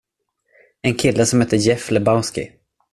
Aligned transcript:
En 0.89 0.95
kille 1.01 1.27
som 1.33 1.39
hette 1.45 1.57
Jeff 1.67 1.89
Lebowski. 1.95 2.51